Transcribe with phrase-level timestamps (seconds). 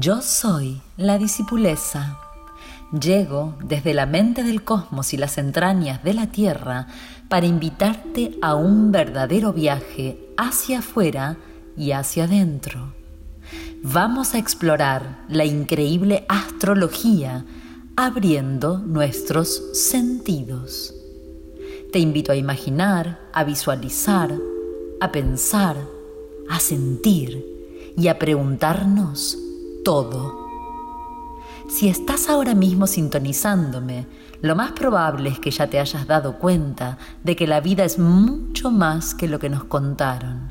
[0.00, 2.18] Yo soy la discipuleza.
[2.98, 6.86] Llego desde la mente del cosmos y las entrañas de la Tierra
[7.28, 11.36] para invitarte a un verdadero viaje hacia afuera
[11.76, 12.94] y hacia adentro.
[13.82, 17.44] Vamos a explorar la increíble astrología
[17.94, 20.94] abriendo nuestros sentidos.
[21.92, 24.32] Te invito a imaginar, a visualizar,
[25.02, 25.76] a pensar,
[26.48, 27.44] a sentir
[27.94, 29.36] y a preguntarnos
[29.84, 30.42] todo.
[31.68, 34.06] Si estás ahora mismo sintonizándome,
[34.42, 37.98] lo más probable es que ya te hayas dado cuenta de que la vida es
[37.98, 40.50] mucho más que lo que nos contaron.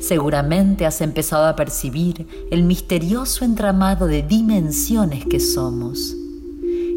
[0.00, 6.16] Seguramente has empezado a percibir el misterioso entramado de dimensiones que somos.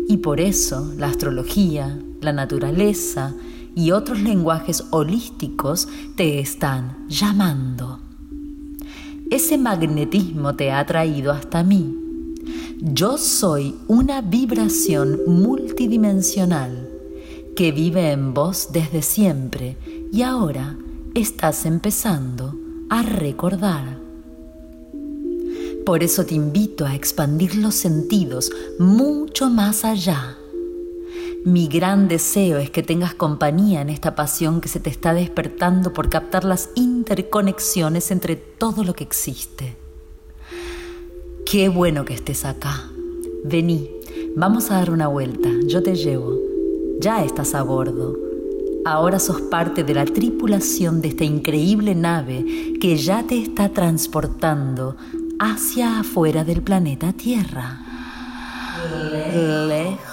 [0.08, 3.34] Y por eso la astrología, la naturaleza
[3.76, 8.00] y otros lenguajes holísticos te están llamando.
[9.30, 11.98] Ese magnetismo te ha traído hasta mí.
[12.80, 16.90] Yo soy una vibración multidimensional
[17.56, 19.78] que vive en vos desde siempre
[20.12, 20.78] y ahora
[21.14, 22.56] estás empezando
[22.90, 24.00] a recordar.
[25.86, 30.38] Por eso te invito a expandir los sentidos mucho más allá
[31.46, 35.92] mi gran deseo es que tengas compañía en esta pasión que se te está despertando
[35.92, 39.76] por captar las interconexiones entre todo lo que existe.
[41.46, 42.90] Qué bueno que estés acá.
[43.44, 43.90] Vení,
[44.38, 46.40] vamos a dar una vuelta, yo te llevo.
[47.02, 48.18] Ya estás a bordo.
[48.86, 54.96] Ahora sos parte de la tripulación de esta increíble nave que ya te está transportando
[55.40, 57.82] hacia afuera del planeta Tierra.
[59.68, 60.13] Lejos.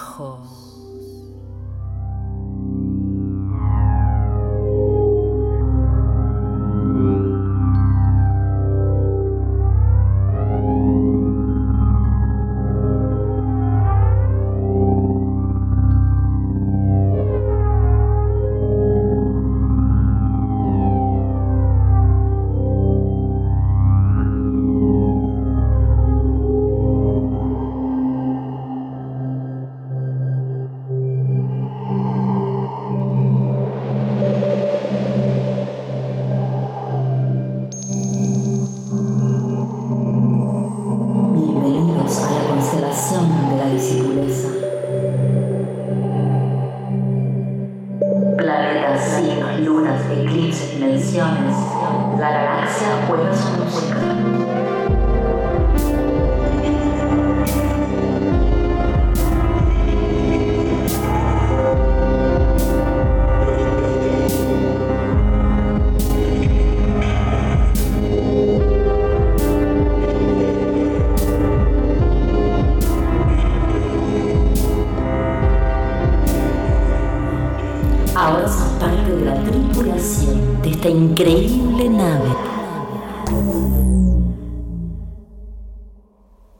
[80.88, 82.34] Increíble nave.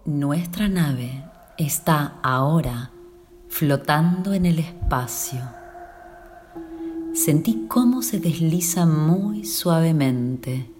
[0.04, 1.24] Nuestra nave
[1.56, 2.90] está ahora
[3.48, 5.40] flotando en el espacio.
[7.14, 10.70] Sentí cómo se desliza muy suavemente,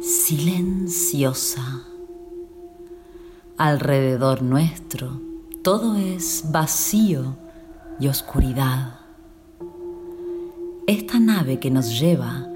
[0.00, 1.82] silenciosa.
[3.56, 5.20] Alrededor nuestro
[5.62, 7.36] todo es vacío
[8.00, 8.97] y oscuridad.
[10.88, 12.48] Esta nave que nos lleva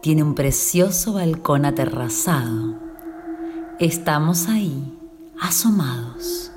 [0.00, 2.78] tiene un precioso balcón aterrazado.
[3.78, 4.96] Estamos ahí,
[5.38, 6.50] asomados.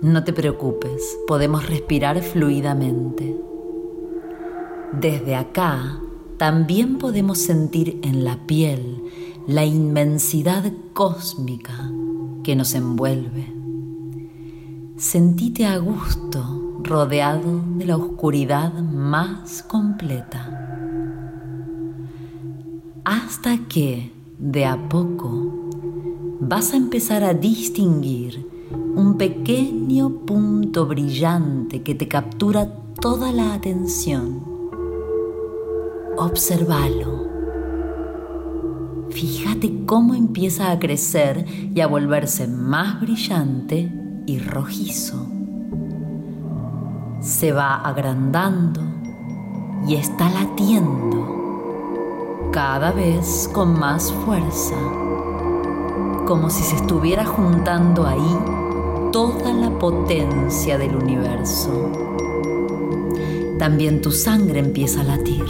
[0.00, 3.40] No te preocupes, podemos respirar fluidamente.
[5.00, 6.00] Desde acá
[6.38, 9.04] también podemos sentir en la piel
[9.46, 11.92] la inmensidad cósmica
[12.42, 13.46] que nos envuelve.
[14.96, 20.48] Sentite a gusto rodeado de la oscuridad más completa.
[23.04, 25.68] Hasta que, de a poco,
[26.40, 28.46] vas a empezar a distinguir
[28.94, 32.66] un pequeño punto brillante que te captura
[33.00, 34.42] toda la atención.
[36.16, 37.26] Observalo.
[39.10, 43.92] Fíjate cómo empieza a crecer y a volverse más brillante
[44.26, 45.35] y rojizo
[47.20, 48.80] se va agrandando
[49.86, 51.36] y está latiendo
[52.52, 54.76] cada vez con más fuerza,
[56.26, 58.38] como si se estuviera juntando ahí
[59.12, 61.90] toda la potencia del universo.
[63.58, 65.44] También tu sangre empieza a latir,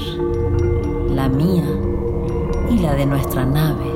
[1.11, 1.65] la mía
[2.71, 3.96] y la de nuestra nave.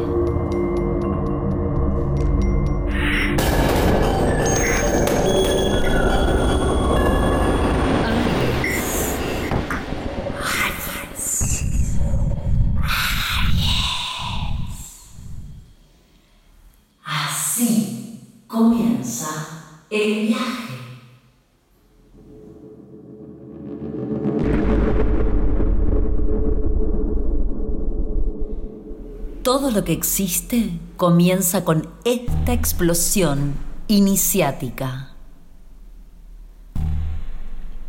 [29.72, 33.55] Lo que existe comienza con esta explosión
[33.87, 35.11] iniciática.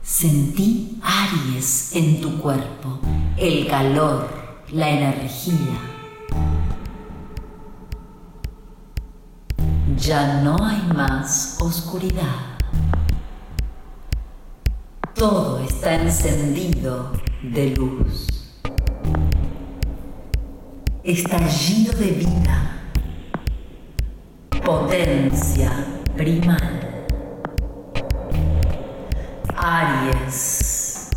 [0.04, 3.00] Sentí Aries en tu cuerpo,
[3.36, 4.30] el calor,
[4.72, 5.80] la energía.
[9.98, 12.60] Ya no hay más oscuridad.
[15.16, 17.12] Todo está encendido
[17.42, 18.41] de luz.
[21.04, 22.78] Estallido de vida.
[24.64, 25.72] Potencia
[26.16, 26.80] primal.
[29.56, 31.10] Aries.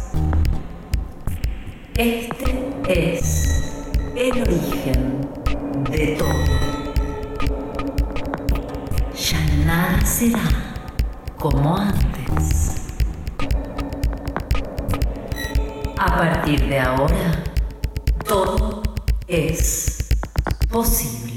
[1.96, 3.82] Este es
[4.16, 5.28] el origen
[5.90, 6.44] de todo.
[9.14, 10.48] Ya nada será
[11.38, 12.86] como antes.
[15.98, 17.44] A partir de ahora,
[18.26, 18.83] todo
[19.26, 20.09] es
[20.71, 21.35] posible.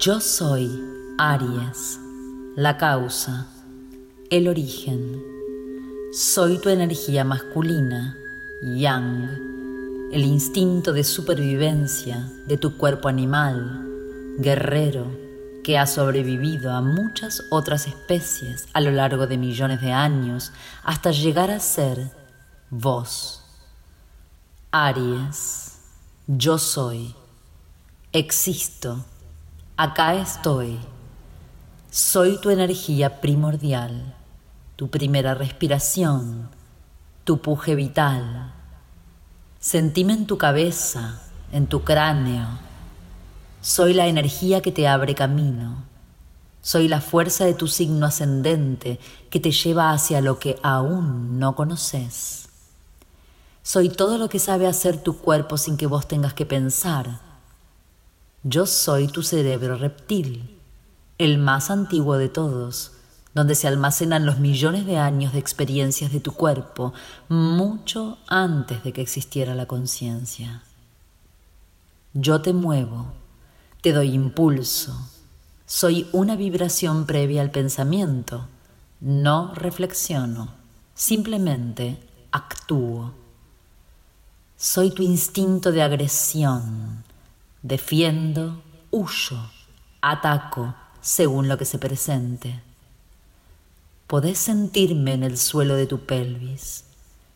[0.00, 0.70] Yo soy
[1.18, 1.98] Aries,
[2.54, 3.48] la causa,
[4.30, 5.20] el origen.
[6.12, 8.16] Soy tu energía masculina,
[8.62, 9.57] Yang,
[10.12, 13.86] el instinto de supervivencia de tu cuerpo animal,
[14.38, 15.06] guerrero,
[15.62, 20.52] que ha sobrevivido a muchas otras especies a lo largo de millones de años
[20.82, 22.10] hasta llegar a ser
[22.70, 23.44] vos.
[24.70, 25.78] Aries,
[26.26, 27.14] yo soy,
[28.12, 29.04] existo
[29.80, 30.76] Acá estoy.
[31.88, 34.16] Soy tu energía primordial,
[34.74, 36.48] tu primera respiración,
[37.22, 38.57] tu puje vital.
[39.60, 41.20] Sentime en tu cabeza,
[41.52, 42.46] en tu cráneo.
[43.60, 45.84] Soy la energía que te abre camino.
[46.62, 48.98] Soy la fuerza de tu signo ascendente
[49.30, 52.48] que te lleva hacia lo que aún no conoces.
[53.62, 57.28] Soy todo lo que sabe hacer tu cuerpo sin que vos tengas que pensar
[58.44, 60.56] yo soy tu cerebro reptil,
[61.18, 62.92] el más antiguo de todos,
[63.34, 66.92] donde se almacenan los millones de años de experiencias de tu cuerpo,
[67.28, 70.62] mucho antes de que existiera la conciencia.
[72.14, 73.12] Yo te muevo,
[73.80, 74.98] te doy impulso,
[75.66, 78.48] soy una vibración previa al pensamiento,
[79.00, 80.48] no reflexiono,
[80.94, 81.98] simplemente
[82.32, 83.12] actúo.
[84.56, 87.04] Soy tu instinto de agresión,
[87.62, 89.36] Defiendo, huyo,
[90.00, 92.62] ataco, según lo que se presente.
[94.08, 96.84] Podés sentirme en el suelo de tu pelvis.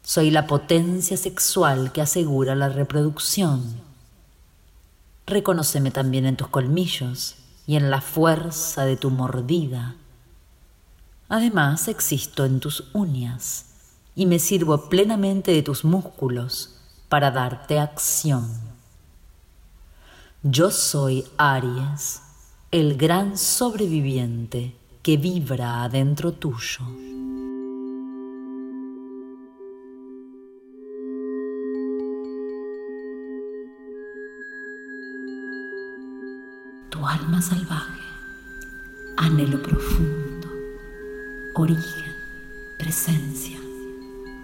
[0.02, 3.62] Soy la potencia sexual que asegura la reproducción.
[5.26, 7.36] Reconóceme también en tus colmillos
[7.66, 9.96] y en la fuerza de tu mordida.
[11.28, 13.66] Además existo en tus uñas
[14.14, 16.78] y me sirvo plenamente de tus músculos
[17.10, 18.48] para darte acción.
[20.42, 22.22] Yo soy Aries,
[22.70, 26.84] el gran sobreviviente que vibra adentro tuyo.
[36.88, 38.00] Tu alma salvaje,
[39.16, 40.48] anhelo profundo,
[41.56, 42.14] origen,
[42.78, 43.58] presencia,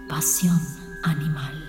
[0.09, 0.59] pasión
[1.03, 1.68] animal.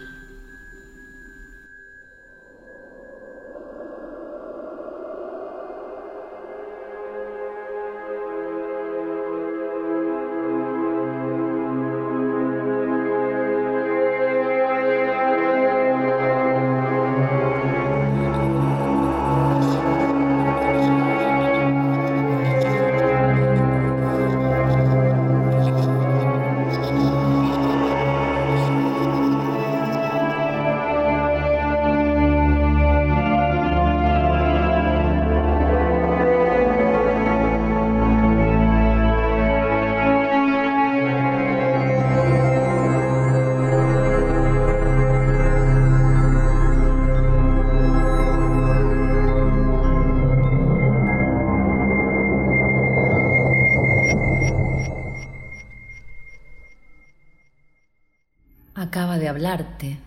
[59.31, 59.99] hablarte,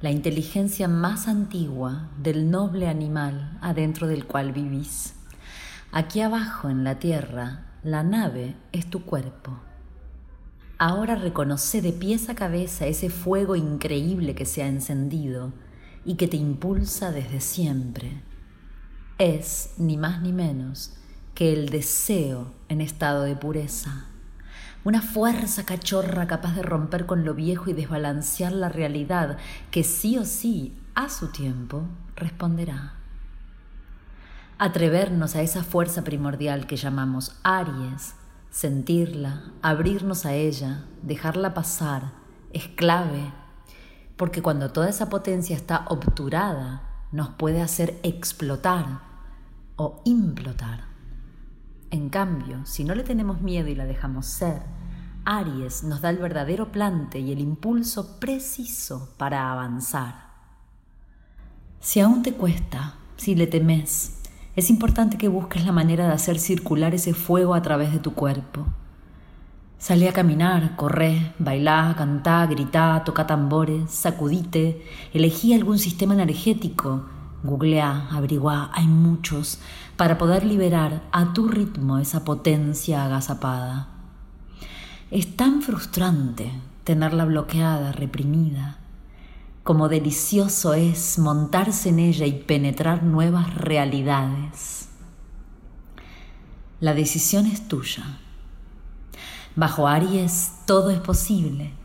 [0.00, 5.14] la inteligencia más antigua del noble animal adentro del cual vivís.
[5.92, 9.58] Aquí abajo en la tierra, la nave es tu cuerpo.
[10.76, 15.52] Ahora reconoce de pies a cabeza ese fuego increíble que se ha encendido
[16.04, 18.22] y que te impulsa desde siempre.
[19.18, 20.96] Es, ni más ni menos,
[21.34, 24.08] que el deseo en estado de pureza.
[24.84, 29.38] Una fuerza cachorra capaz de romper con lo viejo y desbalancear la realidad
[29.70, 31.86] que sí o sí, a su tiempo,
[32.16, 32.92] responderá.
[34.58, 38.14] Atrevernos a esa fuerza primordial que llamamos Aries,
[38.50, 42.12] sentirla, abrirnos a ella, dejarla pasar,
[42.52, 43.32] es clave,
[44.18, 49.00] porque cuando toda esa potencia está obturada, nos puede hacer explotar
[49.76, 50.93] o implotar.
[51.94, 54.62] En cambio, si no le tenemos miedo y la dejamos ser,
[55.24, 60.32] Aries nos da el verdadero plante y el impulso preciso para avanzar.
[61.78, 64.20] Si aún te cuesta, si le temes,
[64.56, 68.12] es importante que busques la manera de hacer circular ese fuego a través de tu
[68.12, 68.66] cuerpo.
[69.78, 77.04] Salí a caminar, corré, bailá, cantá, gritá, toca tambores, sacudite, elegí algún sistema energético,
[77.44, 79.60] Googlea, averigua, hay muchos,
[79.98, 83.88] para poder liberar a tu ritmo esa potencia agazapada.
[85.10, 86.50] Es tan frustrante
[86.84, 88.78] tenerla bloqueada, reprimida,
[89.62, 94.88] como delicioso es montarse en ella y penetrar nuevas realidades.
[96.80, 98.04] La decisión es tuya.
[99.54, 101.83] Bajo Aries todo es posible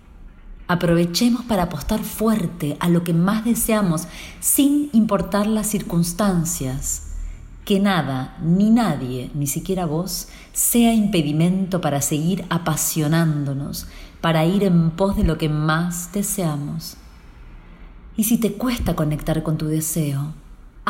[0.69, 4.03] Aprovechemos para apostar fuerte a lo que más deseamos
[4.39, 7.07] sin importar las circunstancias.
[7.65, 13.87] Que nada, ni nadie, ni siquiera vos, sea impedimento para seguir apasionándonos,
[14.21, 16.97] para ir en pos de lo que más deseamos.
[18.15, 20.33] Y si te cuesta conectar con tu deseo,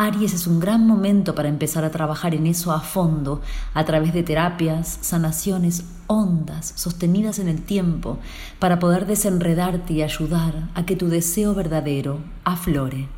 [0.01, 3.41] Aries es un gran momento para empezar a trabajar en eso a fondo,
[3.73, 8.17] a través de terapias, sanaciones hondas, sostenidas en el tiempo,
[8.59, 13.09] para poder desenredarte y ayudar a que tu deseo verdadero aflore.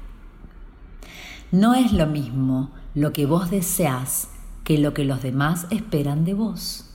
[1.51, 4.29] No es lo mismo lo que vos deseas
[4.63, 6.89] que lo que los demás esperan de vos,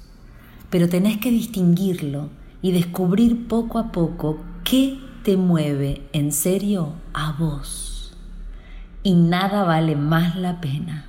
[0.68, 7.36] pero tenés que distinguirlo y descubrir poco a poco qué te mueve en serio a
[7.38, 7.95] vos
[9.06, 11.06] y nada vale más la pena.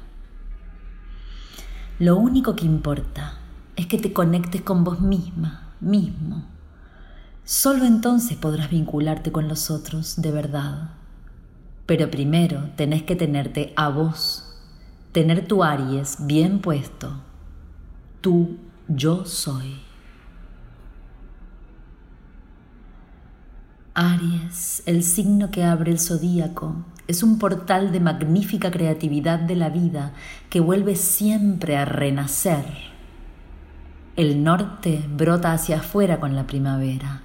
[1.98, 3.40] Lo único que importa
[3.76, 6.46] es que te conectes con vos misma, mismo.
[7.44, 10.92] Solo entonces podrás vincularte con los otros de verdad.
[11.88, 14.46] Pero primero tenés que tenerte a vos,
[15.12, 17.24] tener tu Aries bien puesto.
[18.22, 19.87] Tú, yo soy.
[24.00, 26.76] Aries, el signo que abre el zodíaco,
[27.08, 30.14] es un portal de magnífica creatividad de la vida
[30.52, 32.64] que vuelve siempre a renacer.
[34.16, 37.24] El norte brota hacia afuera con la primavera.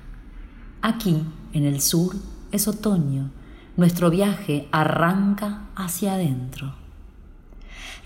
[0.80, 2.16] Aquí, en el sur,
[2.52, 3.30] es otoño.
[3.76, 6.74] Nuestro viaje arranca hacia adentro.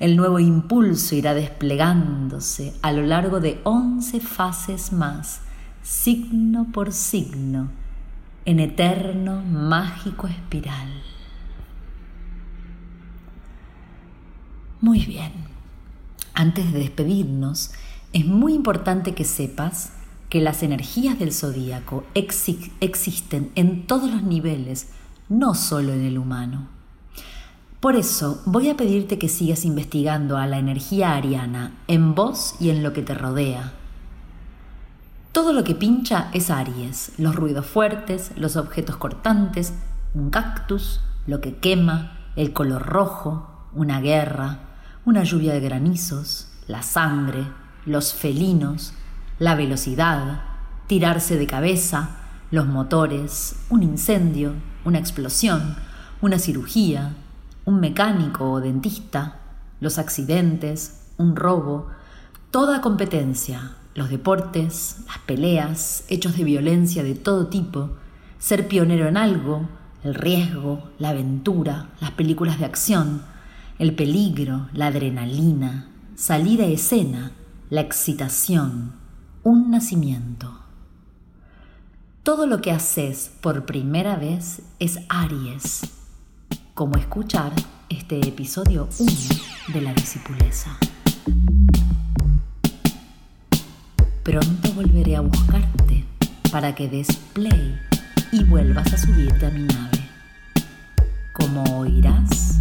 [0.00, 5.42] El nuevo impulso irá desplegándose a lo largo de once fases más,
[5.84, 7.70] signo por signo,
[8.46, 10.88] en eterno mágico espiral.
[14.80, 15.32] Muy bien.
[16.32, 17.72] Antes de despedirnos,
[18.12, 19.92] es muy importante que sepas
[20.28, 24.90] que las energías del zodíaco existen en todos los niveles,
[25.28, 26.68] no solo en el humano.
[27.80, 32.70] Por eso voy a pedirte que sigas investigando a la energía ariana en vos y
[32.70, 33.72] en lo que te rodea.
[35.36, 39.74] Todo lo que pincha es Aries, los ruidos fuertes, los objetos cortantes,
[40.14, 44.60] un cactus, lo que quema, el color rojo, una guerra,
[45.04, 47.46] una lluvia de granizos, la sangre,
[47.84, 48.94] los felinos,
[49.38, 50.40] la velocidad,
[50.86, 52.16] tirarse de cabeza,
[52.50, 54.54] los motores, un incendio,
[54.86, 55.76] una explosión,
[56.22, 57.14] una cirugía,
[57.66, 59.40] un mecánico o dentista,
[59.80, 61.88] los accidentes, un robo,
[62.50, 67.96] toda competencia, los deportes, las peleas, hechos de violencia de todo tipo,
[68.38, 69.68] ser pionero en algo,
[70.04, 73.22] el riesgo, la aventura, las películas de acción,
[73.78, 77.32] el peligro, la adrenalina, salir a escena,
[77.70, 78.92] la excitación,
[79.42, 80.60] un nacimiento.
[82.22, 85.82] Todo lo que haces por primera vez es Aries,
[86.74, 87.52] como escuchar
[87.88, 89.10] este episodio 1
[89.72, 90.76] de la discipuleza.
[94.26, 96.04] Pronto volveré a buscarte
[96.50, 97.78] para que des play
[98.32, 100.10] y vuelvas a subirte a mi nave.
[101.32, 102.58] como oirás,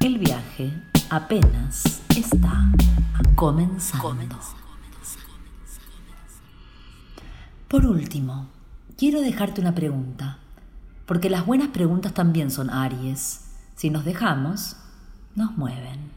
[0.00, 0.72] el viaje
[1.08, 2.72] apenas está
[3.36, 4.36] comenzando.
[7.68, 8.48] Por último,
[8.98, 10.38] quiero dejarte una pregunta,
[11.06, 13.52] porque las buenas preguntas también son Aries.
[13.76, 14.74] Si nos dejamos,
[15.36, 16.15] nos mueven.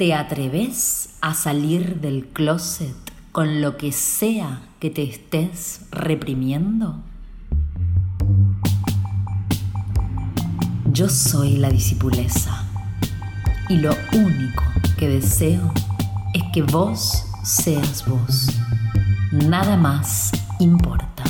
[0.00, 2.96] ¿Te atreves a salir del closet
[3.32, 7.02] con lo que sea que te estés reprimiendo?
[10.86, 12.64] Yo soy la discipuleza
[13.68, 14.64] y lo único
[14.96, 15.70] que deseo
[16.32, 18.58] es que vos seas vos.
[19.32, 21.24] Nada más importa.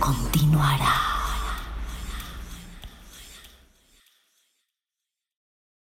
[0.00, 1.11] Continuará.